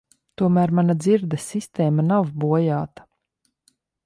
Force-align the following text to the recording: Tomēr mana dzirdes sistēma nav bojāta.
Tomēr 0.41 0.71
mana 0.79 0.95
dzirdes 1.03 1.45
sistēma 1.53 2.07
nav 2.09 2.33
bojāta. 2.45 3.07